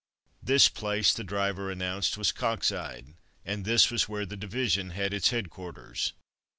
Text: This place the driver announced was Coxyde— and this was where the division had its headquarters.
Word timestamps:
This 0.41 0.67
place 0.67 1.13
the 1.13 1.23
driver 1.23 1.69
announced 1.69 2.17
was 2.17 2.31
Coxyde— 2.31 3.13
and 3.45 3.65
this 3.65 3.91
was 3.91 4.09
where 4.09 4.25
the 4.25 4.35
division 4.35 4.89
had 4.97 5.13
its 5.13 5.29
headquarters. 5.29 6.13